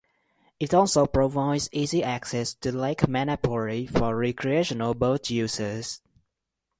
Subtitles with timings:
[0.59, 6.01] It also provides easy access to Lake Manapouri for recreational boat users.